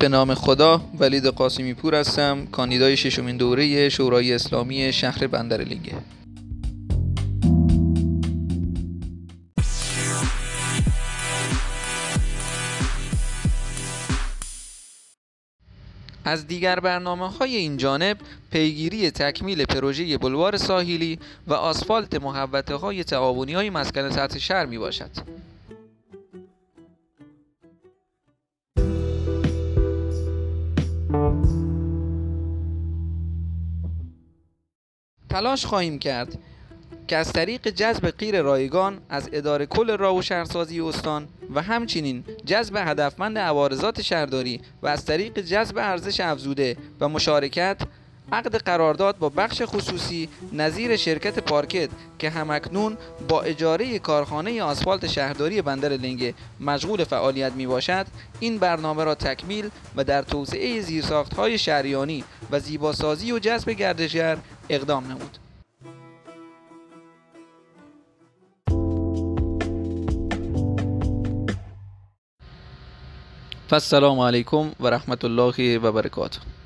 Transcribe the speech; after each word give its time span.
به 0.00 0.08
نام 0.08 0.34
خدا 0.34 0.80
ولید 0.98 1.26
قاسمی 1.26 1.74
پور 1.74 1.94
هستم 1.94 2.46
کاندیدای 2.46 2.96
ششمین 2.96 3.36
دوره 3.36 3.88
شورای 3.88 4.34
اسلامی 4.34 4.92
شهر 4.92 5.26
بندرلینگه 5.26 5.92
از 16.24 16.46
دیگر 16.46 16.80
برنامه 16.80 17.30
های 17.30 17.56
این 17.56 17.76
جانب 17.76 18.16
پیگیری 18.50 19.10
تکمیل 19.10 19.64
پروژه 19.64 20.18
بلوار 20.18 20.56
ساحلی 20.56 21.18
و 21.46 21.54
آسفالت 21.54 22.22
محوطه 22.22 22.74
های 22.74 23.04
تعاونی 23.04 23.52
های 23.52 23.70
مسکن 23.70 24.10
سطح 24.10 24.38
شهر 24.38 24.66
می 24.66 24.78
باشد. 24.78 25.10
تلاش 35.30 35.66
خواهیم 35.66 35.98
کرد 35.98 36.38
که 37.08 37.16
از 37.16 37.32
طریق 37.32 37.68
جذب 37.68 38.10
غیر 38.10 38.42
رایگان 38.42 39.00
از 39.08 39.28
اداره 39.32 39.66
کل 39.66 39.96
راه 39.96 40.16
و 40.16 40.22
شهرسازی 40.22 40.80
استان 40.80 41.28
و 41.54 41.62
همچنین 41.62 42.24
جذب 42.44 42.76
هدفمند 42.76 43.38
عوارضات 43.38 44.02
شهرداری 44.02 44.60
و 44.82 44.86
از 44.86 45.04
طریق 45.04 45.38
جذب 45.38 45.78
ارزش 45.78 46.20
افزوده 46.20 46.76
و 47.00 47.08
مشارکت 47.08 47.76
عقد 48.32 48.56
قرارداد 48.56 49.18
با 49.18 49.28
بخش 49.28 49.62
خصوصی 49.64 50.28
نظیر 50.52 50.96
شرکت 50.96 51.38
پارکت 51.38 51.88
که 52.18 52.30
همکنون 52.30 52.96
با 53.28 53.42
اجاره 53.42 53.98
کارخانه 53.98 54.62
آسفالت 54.62 55.06
شهرداری 55.06 55.62
بندر 55.62 55.88
لنگه 55.88 56.34
مشغول 56.60 57.04
فعالیت 57.04 57.52
می 57.52 57.66
باشد 57.66 58.06
این 58.40 58.58
برنامه 58.58 59.04
را 59.04 59.14
تکمیل 59.14 59.70
و 59.96 60.04
در 60.04 60.22
توسعه 60.22 60.80
زیرساخت 60.80 61.34
های 61.34 61.58
شهریانی 61.58 62.24
و 62.50 62.60
زیباسازی 62.60 63.32
و 63.32 63.38
جذب 63.38 63.70
گردشگر 63.70 64.38
اقدام 64.70 65.04
نمود 65.04 65.38
فالسلام 73.68 74.18
علیکم 74.20 74.70
و 74.80 74.90
رحمت 74.90 75.24
الله 75.24 75.78
و 75.78 75.92
برکاته. 75.92 76.59